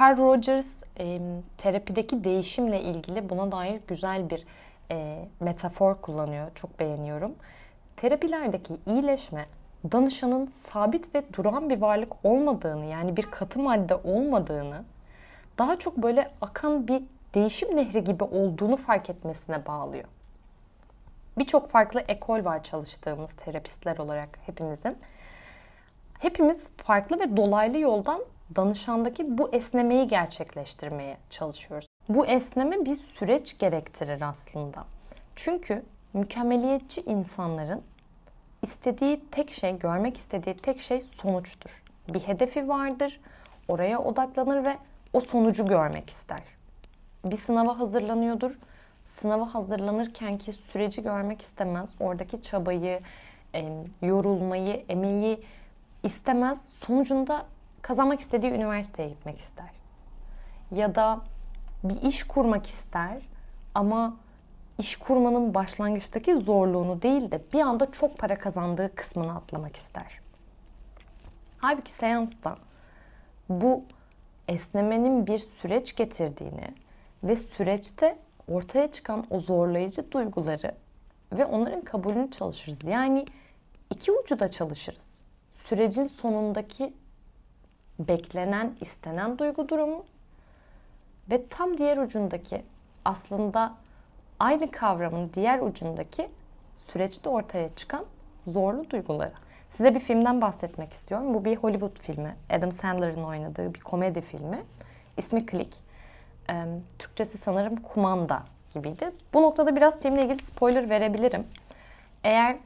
Carl 0.00 0.18
Rogers 0.18 0.82
terapideki 1.58 2.24
değişimle 2.24 2.80
ilgili 2.80 3.30
buna 3.30 3.52
dair 3.52 3.80
güzel 3.88 4.30
bir 4.30 4.44
e, 4.90 5.28
metafor 5.40 5.94
kullanıyor. 5.94 6.50
Çok 6.54 6.80
beğeniyorum. 6.80 7.34
Terapilerdeki 7.96 8.76
iyileşme 8.86 9.46
danışanın 9.92 10.46
sabit 10.46 11.14
ve 11.14 11.22
duran 11.32 11.70
bir 11.70 11.80
varlık 11.80 12.12
olmadığını 12.24 12.84
yani 12.84 13.16
bir 13.16 13.22
katı 13.22 13.58
madde 13.58 13.94
olmadığını 13.94 14.84
daha 15.58 15.78
çok 15.78 15.96
böyle 15.96 16.30
akan 16.40 16.88
bir 16.88 17.02
değişim 17.34 17.76
nehri 17.76 18.04
gibi 18.04 18.24
olduğunu 18.24 18.76
fark 18.76 19.10
etmesine 19.10 19.66
bağlıyor. 19.66 20.04
birçok 21.38 21.70
farklı 21.70 22.00
ekol 22.00 22.44
var 22.44 22.62
çalıştığımız 22.62 23.30
terapistler 23.32 23.98
olarak 23.98 24.28
hepimizin. 24.46 24.98
Hepimiz 26.18 26.64
farklı 26.76 27.20
ve 27.20 27.36
dolaylı 27.36 27.78
yoldan 27.78 28.20
danışandaki 28.56 29.38
bu 29.38 29.48
esnemeyi 29.52 30.08
gerçekleştirmeye 30.08 31.16
çalışıyoruz. 31.30 31.86
Bu 32.08 32.26
esneme 32.26 32.84
bir 32.84 32.96
süreç 32.96 33.58
gerektirir 33.58 34.22
aslında. 34.22 34.84
Çünkü 35.36 35.82
mükemmeliyetçi 36.12 37.00
insanların 37.00 37.82
istediği 38.62 39.24
tek 39.30 39.50
şey, 39.50 39.78
görmek 39.78 40.16
istediği 40.16 40.54
tek 40.54 40.80
şey 40.80 41.00
sonuçtur. 41.00 41.82
Bir 42.08 42.20
hedefi 42.20 42.68
vardır, 42.68 43.20
oraya 43.68 43.98
odaklanır 43.98 44.64
ve 44.64 44.76
o 45.16 45.20
sonucu 45.20 45.66
görmek 45.66 46.10
ister. 46.10 46.40
Bir 47.24 47.38
sınava 47.38 47.78
hazırlanıyordur. 47.78 48.58
Sınava 49.04 49.54
hazırlanırken 49.54 50.38
ki 50.38 50.52
süreci 50.52 51.02
görmek 51.02 51.42
istemez. 51.42 51.90
Oradaki 52.00 52.42
çabayı, 52.42 53.00
yorulmayı, 54.02 54.84
emeği 54.88 55.40
istemez. 56.02 56.68
Sonucunda 56.86 57.46
kazanmak 57.82 58.20
istediği 58.20 58.52
üniversiteye 58.52 59.08
gitmek 59.08 59.40
ister. 59.40 59.70
Ya 60.70 60.94
da 60.94 61.20
bir 61.84 62.02
iş 62.02 62.24
kurmak 62.24 62.66
ister 62.66 63.22
ama 63.74 64.16
iş 64.78 64.96
kurmanın 64.96 65.54
başlangıçtaki 65.54 66.34
zorluğunu 66.40 67.02
değil 67.02 67.30
de 67.30 67.40
bir 67.52 67.60
anda 67.60 67.92
çok 67.92 68.18
para 68.18 68.38
kazandığı 68.38 68.94
kısmını 68.94 69.36
atlamak 69.36 69.76
ister. 69.76 70.20
Halbuki 71.58 71.92
seansta 71.92 72.56
bu 73.48 73.84
esnemenin 74.48 75.26
bir 75.26 75.38
süreç 75.38 75.96
getirdiğini 75.96 76.68
ve 77.24 77.36
süreçte 77.36 78.18
ortaya 78.48 78.90
çıkan 78.90 79.26
o 79.30 79.40
zorlayıcı 79.40 80.12
duyguları 80.12 80.74
ve 81.32 81.46
onların 81.46 81.80
kabulünü 81.80 82.30
çalışırız. 82.30 82.84
Yani 82.84 83.24
iki 83.90 84.12
ucu 84.12 84.40
da 84.40 84.50
çalışırız. 84.50 85.18
Sürecin 85.54 86.06
sonundaki 86.06 86.92
beklenen, 87.98 88.76
istenen 88.80 89.38
duygu 89.38 89.68
durumu 89.68 90.04
ve 91.30 91.46
tam 91.48 91.78
diğer 91.78 91.96
ucundaki 91.96 92.62
aslında 93.04 93.74
aynı 94.38 94.70
kavramın 94.70 95.30
diğer 95.34 95.58
ucundaki 95.58 96.28
süreçte 96.92 97.28
ortaya 97.28 97.74
çıkan 97.74 98.04
zorlu 98.46 98.90
duyguları. 98.90 99.32
Size 99.76 99.94
bir 99.94 100.00
filmden 100.00 100.40
bahsetmek 100.40 100.92
istiyorum. 100.92 101.34
Bu 101.34 101.44
bir 101.44 101.56
Hollywood 101.56 101.98
filmi. 102.00 102.36
Adam 102.50 102.72
Sandler'ın 102.72 103.24
oynadığı 103.24 103.74
bir 103.74 103.80
komedi 103.80 104.20
filmi. 104.20 104.62
İsmi 105.16 105.46
Click. 105.46 105.76
Türkçesi 106.98 107.38
sanırım 107.38 107.76
Kumanda 107.76 108.42
gibiydi. 108.74 109.10
Bu 109.34 109.42
noktada 109.42 109.76
biraz 109.76 110.00
filmle 110.00 110.22
ilgili 110.22 110.42
spoiler 110.42 110.90
verebilirim. 110.90 111.46
Eğer 112.24 112.56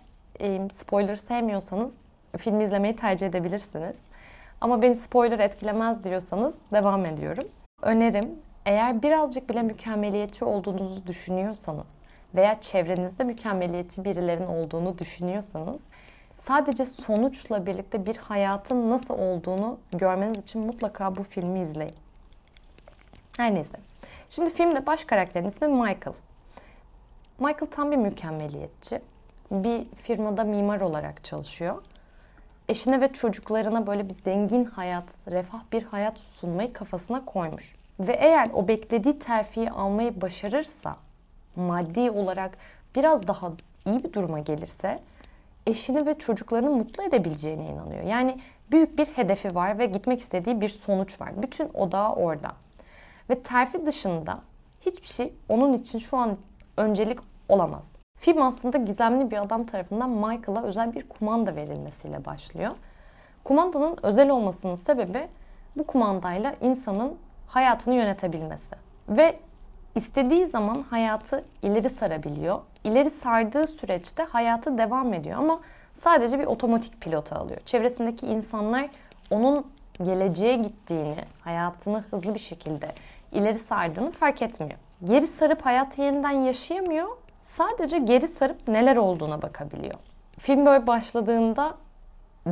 spoiler 0.74 1.16
sevmiyorsanız 1.16 1.92
filmi 2.38 2.64
izlemeyi 2.64 2.96
tercih 2.96 3.26
edebilirsiniz. 3.26 3.96
Ama 4.60 4.82
beni 4.82 4.96
spoiler 4.96 5.38
etkilemez 5.38 6.04
diyorsanız 6.04 6.54
devam 6.72 7.06
ediyorum. 7.06 7.48
Önerim 7.82 8.38
eğer 8.66 9.02
birazcık 9.02 9.50
bile 9.50 9.62
mükemmeliyetçi 9.62 10.44
olduğunuzu 10.44 11.06
düşünüyorsanız 11.06 11.86
veya 12.34 12.60
çevrenizde 12.60 13.24
mükemmeliyetçi 13.24 14.04
birilerin 14.04 14.46
olduğunu 14.46 14.98
düşünüyorsanız 14.98 15.80
sadece 16.50 16.86
sonuçla 16.86 17.66
birlikte 17.66 18.06
bir 18.06 18.16
hayatın 18.16 18.90
nasıl 18.90 19.14
olduğunu 19.14 19.78
görmeniz 19.92 20.38
için 20.38 20.66
mutlaka 20.66 21.16
bu 21.16 21.22
filmi 21.22 21.60
izleyin. 21.60 21.94
Her 23.36 23.54
neyse. 23.54 23.78
Şimdi 24.30 24.50
filmde 24.50 24.86
baş 24.86 25.04
karakterin 25.04 25.48
ismi 25.48 25.68
Michael. 25.68 26.16
Michael 27.38 27.70
tam 27.70 27.90
bir 27.90 27.96
mükemmeliyetçi. 27.96 29.00
Bir 29.50 29.84
firmada 30.02 30.44
mimar 30.44 30.80
olarak 30.80 31.24
çalışıyor. 31.24 31.82
Eşine 32.68 33.00
ve 33.00 33.12
çocuklarına 33.12 33.86
böyle 33.86 34.08
bir 34.08 34.14
zengin 34.14 34.64
hayat, 34.64 35.14
refah 35.30 35.60
bir 35.72 35.82
hayat 35.82 36.18
sunmayı 36.18 36.72
kafasına 36.72 37.24
koymuş. 37.24 37.74
Ve 38.00 38.12
eğer 38.12 38.46
o 38.52 38.68
beklediği 38.68 39.18
terfiyi 39.18 39.70
almayı 39.70 40.20
başarırsa, 40.20 40.96
maddi 41.56 42.10
olarak 42.10 42.58
biraz 42.96 43.28
daha 43.28 43.52
iyi 43.86 44.04
bir 44.04 44.12
duruma 44.12 44.38
gelirse 44.38 45.00
eşini 45.66 46.06
ve 46.06 46.18
çocuklarını 46.18 46.70
mutlu 46.70 47.02
edebileceğine 47.02 47.66
inanıyor. 47.66 48.02
Yani 48.02 48.40
büyük 48.70 48.98
bir 48.98 49.06
hedefi 49.06 49.54
var 49.54 49.78
ve 49.78 49.86
gitmek 49.86 50.20
istediği 50.20 50.60
bir 50.60 50.68
sonuç 50.68 51.20
var. 51.20 51.42
Bütün 51.42 51.68
odağı 51.74 52.12
orada. 52.12 52.52
Ve 53.30 53.42
terfi 53.42 53.86
dışında 53.86 54.38
hiçbir 54.80 55.08
şey 55.08 55.34
onun 55.48 55.72
için 55.72 55.98
şu 55.98 56.16
an 56.16 56.36
öncelik 56.76 57.18
olamaz. 57.48 57.84
Film 58.20 58.42
aslında 58.42 58.78
gizemli 58.78 59.30
bir 59.30 59.36
adam 59.36 59.66
tarafından 59.66 60.10
Michael'a 60.10 60.62
özel 60.62 60.94
bir 60.94 61.08
kumanda 61.08 61.56
verilmesiyle 61.56 62.24
başlıyor. 62.24 62.72
Kumandanın 63.44 63.98
özel 64.02 64.30
olmasının 64.30 64.76
sebebi 64.76 65.28
bu 65.76 65.86
kumandayla 65.86 66.54
insanın 66.60 67.16
hayatını 67.48 67.94
yönetebilmesi. 67.94 68.76
Ve 69.08 69.38
istediği 69.94 70.46
zaman 70.46 70.84
hayatı 70.90 71.44
ileri 71.62 71.90
sarabiliyor. 71.90 72.60
İleri 72.84 73.10
sardığı 73.10 73.66
süreçte 73.66 74.22
hayatı 74.22 74.78
devam 74.78 75.14
ediyor 75.14 75.38
ama 75.38 75.60
sadece 75.94 76.38
bir 76.38 76.46
otomatik 76.46 77.00
pilota 77.00 77.36
alıyor. 77.36 77.60
Çevresindeki 77.64 78.26
insanlar 78.26 78.88
onun 79.30 79.66
geleceğe 80.02 80.56
gittiğini, 80.56 81.16
hayatını 81.40 82.04
hızlı 82.10 82.34
bir 82.34 82.40
şekilde 82.40 82.92
ileri 83.32 83.58
sardığını 83.58 84.10
fark 84.10 84.42
etmiyor. 84.42 84.78
Geri 85.04 85.26
sarıp 85.26 85.66
hayatı 85.66 86.02
yeniden 86.02 86.30
yaşayamıyor. 86.30 87.08
Sadece 87.46 87.98
geri 87.98 88.28
sarıp 88.28 88.68
neler 88.68 88.96
olduğuna 88.96 89.42
bakabiliyor. 89.42 89.94
Film 90.38 90.66
böyle 90.66 90.86
başladığında 90.86 91.74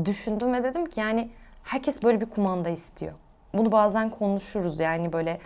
düşündüm 0.04 0.52
ve 0.52 0.64
dedim 0.64 0.86
ki 0.86 1.00
yani 1.00 1.30
herkes 1.64 2.02
böyle 2.02 2.20
bir 2.20 2.26
kumanda 2.26 2.68
istiyor. 2.68 3.12
Bunu 3.54 3.72
bazen 3.72 4.10
konuşuruz 4.10 4.80
yani 4.80 5.12
böyle 5.12 5.40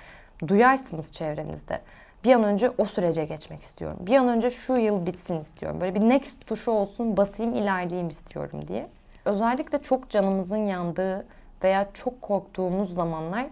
duyarsınız 0.49 1.13
çevrenizde. 1.13 1.81
Bir 2.25 2.33
an 2.33 2.45
önce 2.45 2.71
o 2.79 2.85
sürece 2.85 3.25
geçmek 3.25 3.63
istiyorum. 3.63 3.99
Bir 4.01 4.17
an 4.17 4.29
önce 4.29 4.51
şu 4.51 4.81
yıl 4.81 5.07
bitsin 5.07 5.41
istiyorum. 5.41 5.81
Böyle 5.81 5.95
bir 5.95 6.01
next 6.01 6.47
tuşu 6.47 6.71
olsun 6.71 7.17
basayım 7.17 7.55
ilerleyeyim 7.55 8.09
istiyorum 8.09 8.69
diye. 8.69 8.89
Özellikle 9.25 9.83
çok 9.83 10.11
canımızın 10.11 10.67
yandığı 10.67 11.27
veya 11.65 11.89
çok 11.95 12.23
korktuğumuz 12.23 12.95
zamanlar 12.95 13.47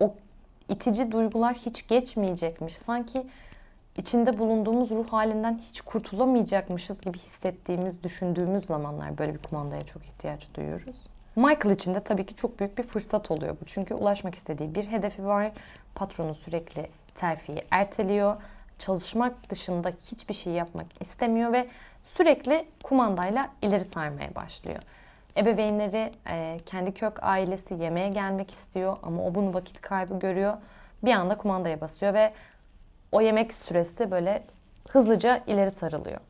o 0.00 0.14
itici 0.68 1.12
duygular 1.12 1.54
hiç 1.54 1.88
geçmeyecekmiş. 1.88 2.76
Sanki 2.76 3.26
içinde 3.96 4.38
bulunduğumuz 4.38 4.90
ruh 4.90 5.08
halinden 5.08 5.58
hiç 5.58 5.80
kurtulamayacakmışız 5.80 7.00
gibi 7.00 7.18
hissettiğimiz, 7.18 8.02
düşündüğümüz 8.02 8.66
zamanlar 8.66 9.18
böyle 9.18 9.34
bir 9.34 9.38
kumandaya 9.38 9.80
çok 9.80 10.04
ihtiyaç 10.04 10.54
duyuyoruz. 10.54 10.96
Michael 11.36 11.74
için 11.74 11.94
de 11.94 12.00
tabii 12.00 12.26
ki 12.26 12.36
çok 12.36 12.60
büyük 12.60 12.78
bir 12.78 12.82
fırsat 12.82 13.30
oluyor 13.30 13.56
bu. 13.60 13.64
Çünkü 13.64 13.94
ulaşmak 13.94 14.34
istediği 14.34 14.74
bir 14.74 14.86
hedefi 14.86 15.24
var. 15.24 15.52
Patronu 15.94 16.34
sürekli 16.34 16.86
terfiyi 17.14 17.64
erteliyor. 17.70 18.36
Çalışmak 18.78 19.50
dışında 19.50 19.92
hiçbir 20.12 20.34
şey 20.34 20.52
yapmak 20.52 20.86
istemiyor 21.00 21.52
ve 21.52 21.68
sürekli 22.04 22.66
kumandayla 22.84 23.48
ileri 23.62 23.84
sarmaya 23.84 24.34
başlıyor. 24.34 24.82
Ebeveynleri 25.36 26.10
e, 26.28 26.58
kendi 26.66 26.94
kök 26.94 27.22
ailesi 27.22 27.74
yemeğe 27.74 28.08
gelmek 28.08 28.50
istiyor 28.50 28.96
ama 29.02 29.22
o 29.26 29.34
bunu 29.34 29.54
vakit 29.54 29.80
kaybı 29.80 30.18
görüyor. 30.18 30.56
Bir 31.04 31.12
anda 31.12 31.36
kumandaya 31.36 31.80
basıyor 31.80 32.14
ve 32.14 32.32
o 33.12 33.20
yemek 33.20 33.52
süresi 33.52 34.10
böyle 34.10 34.42
hızlıca 34.88 35.42
ileri 35.46 35.70
sarılıyor. 35.70 36.20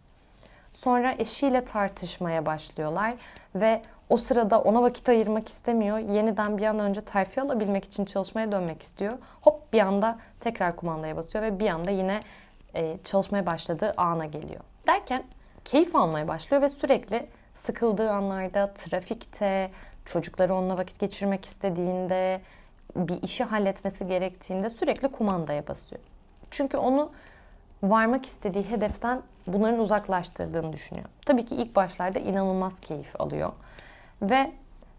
Sonra 0.73 1.15
eşiyle 1.19 1.65
tartışmaya 1.65 2.47
başlıyorlar 2.47 3.15
ve 3.55 3.83
o 4.09 4.17
sırada 4.17 4.61
ona 4.61 4.83
vakit 4.83 5.09
ayırmak 5.09 5.49
istemiyor. 5.49 5.99
Yeniden 5.99 6.59
bir 6.59 6.63
an 6.63 6.79
önce 6.79 7.01
terfi 7.01 7.41
alabilmek 7.41 7.85
için 7.85 8.05
çalışmaya 8.05 8.53
dönmek 8.53 8.83
istiyor. 8.83 9.13
Hop 9.41 9.73
bir 9.73 9.81
anda 9.81 10.19
tekrar 10.41 10.77
kumandaya 10.77 11.17
basıyor 11.17 11.45
ve 11.45 11.59
bir 11.59 11.69
anda 11.69 11.91
yine 11.91 12.21
e, 12.75 12.99
çalışmaya 13.05 13.47
başladığı 13.47 13.95
ana 13.97 14.27
geliyor. 14.27 14.61
Derken 14.87 15.25
keyif 15.65 15.97
almaya 15.97 16.29
başlıyor 16.29 16.63
ve 16.63 16.69
sürekli 16.69 17.27
sıkıldığı 17.55 18.11
anlarda, 18.11 18.75
trafikte, 18.75 19.71
çocukları 20.05 20.55
onunla 20.55 20.79
vakit 20.79 20.99
geçirmek 20.99 21.45
istediğinde, 21.45 22.41
bir 22.97 23.23
işi 23.23 23.45
halletmesi 23.45 24.07
gerektiğinde 24.07 24.71
sürekli 24.71 25.09
kumandaya 25.09 25.69
basıyor. 25.69 26.03
Çünkü 26.51 26.77
onu 26.77 27.11
varmak 27.83 28.27
istediği 28.27 28.71
hedeften 28.71 29.23
bunların 29.47 29.81
uzaklaştırdığını 29.81 30.73
düşünüyor. 30.73 31.07
Tabii 31.27 31.47
ki 31.47 31.55
ilk 31.55 31.77
başlarda 31.77 32.19
inanılmaz 32.19 32.73
keyif 32.81 33.21
alıyor. 33.21 33.53
Ve 34.23 34.53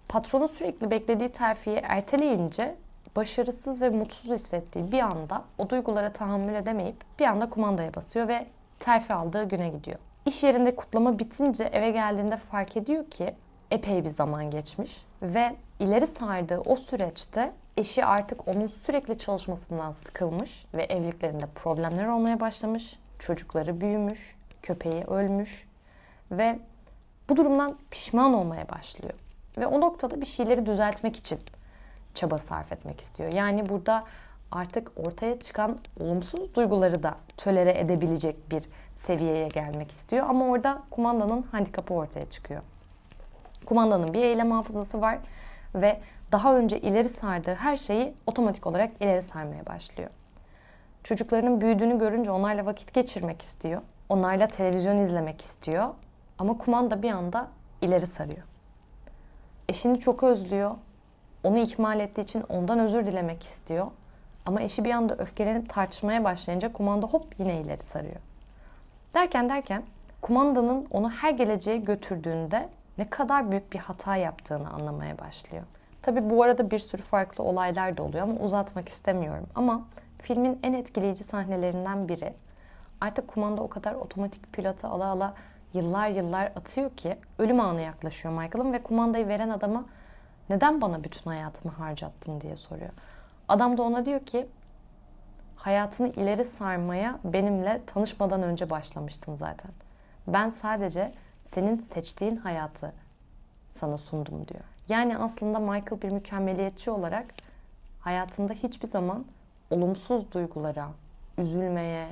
patronu 0.07 0.47
sürekli 0.47 0.91
beklediği 0.91 1.29
terfiyi 1.29 1.77
erteleyince 1.77 2.75
başarısız 3.15 3.81
ve 3.81 3.89
mutsuz 3.89 4.31
hissettiği 4.31 4.91
bir 4.91 4.99
anda 4.99 5.43
o 5.57 5.69
duygulara 5.69 6.13
tahammül 6.13 6.53
edemeyip 6.53 6.95
bir 7.19 7.25
anda 7.25 7.49
kumandaya 7.49 7.95
basıyor 7.95 8.27
ve 8.27 8.45
terfi 8.79 9.13
aldığı 9.13 9.43
güne 9.43 9.69
gidiyor. 9.69 9.97
İş 10.25 10.43
yerinde 10.43 10.75
kutlama 10.75 11.19
bitince 11.19 11.63
eve 11.63 11.89
geldiğinde 11.89 12.37
fark 12.37 12.77
ediyor 12.77 13.09
ki 13.09 13.33
epey 13.71 14.05
bir 14.05 14.09
zaman 14.09 14.51
geçmiş 14.51 15.05
ve 15.21 15.55
ileri 15.79 16.07
sardığı 16.07 16.59
o 16.59 16.75
süreçte 16.75 17.51
eşi 17.77 18.05
artık 18.05 18.47
onun 18.47 18.67
sürekli 18.67 19.17
çalışmasından 19.17 19.91
sıkılmış 19.91 20.65
ve 20.73 20.83
evliliklerinde 20.83 21.45
problemler 21.55 22.07
olmaya 22.07 22.39
başlamış. 22.39 22.99
Çocukları 23.19 23.81
büyümüş, 23.81 24.35
köpeği 24.61 25.03
ölmüş 25.03 25.67
ve 26.31 26.59
bu 27.29 27.35
durumdan 27.35 27.77
pişman 27.91 28.33
olmaya 28.33 28.69
başlıyor. 28.69 29.13
Ve 29.57 29.67
o 29.67 29.81
noktada 29.81 30.21
bir 30.21 30.25
şeyleri 30.25 30.65
düzeltmek 30.65 31.15
için 31.15 31.39
çaba 32.13 32.37
sarf 32.37 32.71
etmek 32.71 33.01
istiyor. 33.01 33.33
Yani 33.33 33.69
burada 33.69 34.03
artık 34.51 34.91
ortaya 34.95 35.39
çıkan 35.39 35.77
olumsuz 35.99 36.55
duyguları 36.55 37.03
da 37.03 37.15
tölere 37.37 37.79
edebilecek 37.79 38.51
bir 38.51 38.63
seviyeye 38.97 39.47
gelmek 39.47 39.91
istiyor. 39.91 40.25
Ama 40.29 40.45
orada 40.45 40.83
kumandanın 40.89 41.45
handikapı 41.51 41.93
ortaya 41.93 42.29
çıkıyor. 42.29 42.61
Kumandanın 43.65 44.13
bir 44.13 44.23
eylem 44.23 44.51
hafızası 44.51 45.01
var 45.01 45.17
ve 45.75 45.99
daha 46.31 46.55
önce 46.55 46.79
ileri 46.79 47.09
sardığı 47.09 47.55
her 47.55 47.77
şeyi 47.77 48.13
otomatik 48.27 48.67
olarak 48.67 48.91
ileri 48.99 49.21
sarmaya 49.21 49.65
başlıyor. 49.65 50.09
Çocuklarının 51.03 51.61
büyüdüğünü 51.61 51.99
görünce 51.99 52.31
onlarla 52.31 52.65
vakit 52.65 52.93
geçirmek 52.93 53.41
istiyor. 53.41 53.81
Onlarla 54.09 54.47
televizyon 54.47 54.97
izlemek 54.97 55.41
istiyor. 55.41 55.89
Ama 56.39 56.57
kumanda 56.57 57.01
bir 57.01 57.11
anda 57.11 57.47
ileri 57.81 58.07
sarıyor. 58.07 58.43
Eşini 59.69 59.99
çok 59.99 60.23
özlüyor. 60.23 60.71
Onu 61.43 61.57
ihmal 61.57 61.99
ettiği 61.99 62.21
için 62.21 62.43
ondan 62.49 62.79
özür 62.79 63.05
dilemek 63.05 63.43
istiyor. 63.43 63.87
Ama 64.45 64.61
eşi 64.61 64.85
bir 64.85 64.91
anda 64.91 65.15
öfkelenip 65.15 65.69
tartışmaya 65.69 66.23
başlayınca 66.23 66.73
kumanda 66.73 67.07
hop 67.07 67.39
yine 67.39 67.61
ileri 67.61 67.83
sarıyor. 67.83 68.15
Derken 69.13 69.49
derken 69.49 69.83
kumandanın 70.21 70.87
onu 70.91 71.09
her 71.09 71.31
geleceğe 71.31 71.77
götürdüğünde 71.77 72.69
ne 72.97 73.09
kadar 73.09 73.51
büyük 73.51 73.73
bir 73.73 73.79
hata 73.79 74.15
yaptığını 74.15 74.69
anlamaya 74.69 75.19
başlıyor. 75.19 75.63
Tabi 76.01 76.29
bu 76.29 76.43
arada 76.43 76.71
bir 76.71 76.79
sürü 76.79 77.01
farklı 77.01 77.43
olaylar 77.43 77.97
da 77.97 78.03
oluyor 78.03 78.23
ama 78.23 78.39
uzatmak 78.39 78.89
istemiyorum. 78.89 79.47
Ama 79.55 79.81
filmin 80.21 80.59
en 80.63 80.73
etkileyici 80.73 81.23
sahnelerinden 81.23 82.07
biri. 82.07 82.33
Artık 83.01 83.27
kumanda 83.27 83.61
o 83.61 83.67
kadar 83.67 83.93
otomatik 83.93 84.53
pilota 84.53 84.89
ala 84.89 85.05
ala 85.05 85.33
yıllar 85.73 86.07
yıllar 86.07 86.45
atıyor 86.45 86.89
ki 86.89 87.17
ölüm 87.39 87.59
anı 87.59 87.81
yaklaşıyor 87.81 88.33
Michael'ın 88.33 88.73
ve 88.73 88.83
kumandayı 88.83 89.27
veren 89.27 89.49
adama 89.49 89.85
neden 90.49 90.81
bana 90.81 91.03
bütün 91.03 91.29
hayatımı 91.29 91.73
harcattın 91.73 92.41
diye 92.41 92.55
soruyor. 92.55 92.91
Adam 93.47 93.77
da 93.77 93.83
ona 93.83 94.05
diyor 94.05 94.19
ki 94.19 94.47
hayatını 95.55 96.09
ileri 96.09 96.45
sarmaya 96.45 97.19
benimle 97.23 97.81
tanışmadan 97.85 98.43
önce 98.43 98.69
başlamıştın 98.69 99.35
zaten. 99.35 99.71
Ben 100.27 100.49
sadece 100.49 101.11
senin 101.45 101.79
seçtiğin 101.93 102.35
hayatı 102.35 102.93
sana 103.79 103.97
sundum 103.97 104.47
diyor. 104.47 104.63
Yani 104.89 105.17
aslında 105.17 105.59
Michael 105.59 106.01
bir 106.01 106.09
mükemmeliyetçi 106.09 106.91
olarak 106.91 107.25
hayatında 107.99 108.53
hiçbir 108.53 108.87
zaman 108.87 109.25
olumsuz 109.69 110.31
duygulara, 110.31 110.87
üzülmeye, 111.37 112.07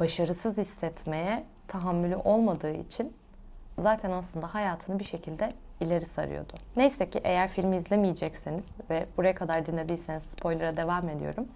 başarısız 0.00 0.58
hissetmeye 0.58 1.44
tahammülü 1.68 2.16
olmadığı 2.16 2.72
için 2.72 3.12
zaten 3.78 4.10
aslında 4.10 4.54
hayatını 4.54 4.98
bir 4.98 5.04
şekilde 5.04 5.48
ileri 5.80 6.06
sarıyordu. 6.06 6.52
Neyse 6.76 7.10
ki 7.10 7.20
eğer 7.24 7.48
filmi 7.48 7.76
izlemeyecekseniz 7.76 8.64
ve 8.90 9.06
buraya 9.16 9.34
kadar 9.34 9.66
dinlediyseniz 9.66 10.22
spoiler'a 10.22 10.76
devam 10.76 11.08
ediyorum. 11.08 11.48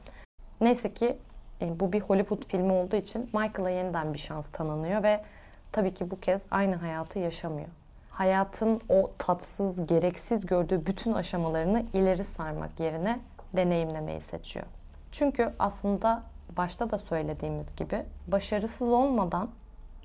Neyse 0.61 0.95
ki 0.95 1.19
e, 1.61 1.81
bu 1.81 1.93
bir 1.93 2.01
Hollywood 2.01 2.47
filmi 2.49 2.73
olduğu 2.73 2.97
için 2.97 3.31
Michael'a 3.33 3.71
yeniden 3.71 4.15
bir 4.15 4.19
şans 4.19 4.49
tanınıyor 4.51 5.03
ve 5.03 5.25
tabii 5.73 5.95
ki 5.95 6.11
bu 6.11 6.21
kez 6.21 6.43
aynı 6.51 6.77
hayatı 6.77 7.19
yaşamıyor. 7.19 7.69
Hayatın 8.11 8.81
o 8.89 9.11
tatsız, 9.19 9.87
gereksiz 9.87 10.47
gördüğü 10.47 10.87
bütün 10.87 11.13
aşamalarını 11.13 11.85
ileri 11.93 12.25
sarmak 12.25 12.81
yerine 12.81 13.21
deneyimlemeyi 13.57 14.21
seçiyor. 14.21 14.67
Çünkü 15.13 15.53
aslında 15.59 16.23
başta 16.57 16.91
da 16.91 16.99
söylediğimiz 16.99 17.77
gibi 17.77 18.05
başarısız 18.27 18.89
olmadan 18.89 19.49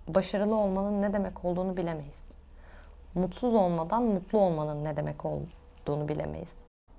başarılı 0.08 0.56
olmanın 0.56 1.02
ne 1.02 1.14
demek 1.14 1.46
olduğunu 1.46 1.78
bilemeyiz. 1.78 2.28
Mutsuz 3.16 3.54
olmadan 3.54 4.04
mutlu 4.04 4.40
olmanın 4.40 4.84
ne 4.84 4.96
demek 4.96 5.26
olduğunu 5.26 6.08
bilemeyiz. 6.08 6.50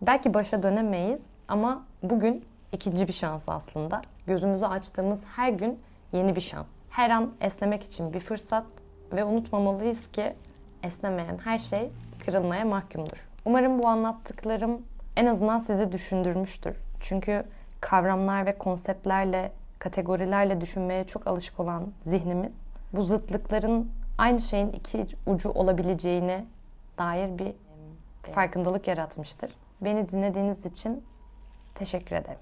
Belki 0.03 0.35
başa 0.35 0.63
dönemeyiz 0.63 1.21
ama 1.49 1.85
bugün 2.03 2.45
ikinci 2.73 3.09
bir 3.09 3.13
şans 3.13 3.49
aslında. 3.49 4.01
Gözümüzü 4.27 4.65
açtığımız 4.65 5.25
her 5.37 5.49
gün 5.49 5.81
yeni 6.13 6.37
bir 6.37 6.41
şans. 6.41 6.67
Her 6.91 7.11
an 7.11 7.33
esnemek 7.41 7.85
için 7.85 8.13
bir 8.13 8.21
fırsat 8.21 8.65
ve 9.13 9.25
unutmamalıyız 9.25 10.11
ki 10.11 10.35
esnemeyen 10.83 11.39
her 11.45 11.59
şey 11.59 11.91
kırılmaya 12.25 12.65
mahkumdur. 12.65 13.29
Umarım 13.45 13.83
bu 13.83 13.89
anlattıklarım 13.89 14.83
en 15.17 15.27
azından 15.27 15.61
sizi 15.61 15.93
düşündürmüştür. 15.93 16.77
Çünkü 17.01 17.45
kavramlar 17.81 18.47
ve 18.47 18.59
konseptlerle, 18.59 19.53
kategorilerle 19.79 20.61
düşünmeye 20.61 21.05
çok 21.05 21.27
alışık 21.27 21.61
olan 21.61 21.87
zihnimiz 22.07 22.53
bu 22.93 23.03
zıtlıkların 23.03 23.91
aynı 24.19 24.41
şeyin 24.41 24.69
iki 24.73 25.07
ucu 25.27 25.51
olabileceğine 25.51 26.45
dair 26.99 27.39
bir 27.39 27.53
farkındalık 28.33 28.89
yaratmıştır. 28.89 29.51
Beni 29.81 30.09
dinlediğiniz 30.09 30.67
için 30.67 31.05
teşekkür 31.75 32.17
ederim. 32.17 32.39